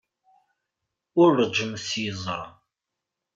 Ur 1.21 1.29
ṛejjmet 1.39 1.83
s 1.89 1.91
yeẓra. 2.03 2.41